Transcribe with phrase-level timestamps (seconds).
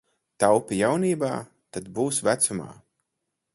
[0.43, 1.29] Taupi jaunībā,
[1.77, 2.69] tad būs vecumā.